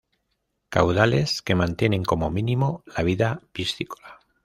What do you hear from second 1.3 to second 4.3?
que mantienen como mínimo la vida piscícola